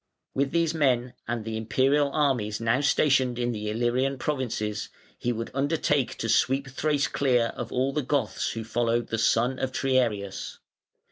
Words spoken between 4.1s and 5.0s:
provinces,